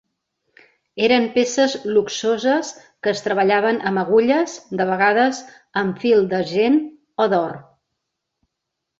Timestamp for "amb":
3.89-4.01, 5.83-6.01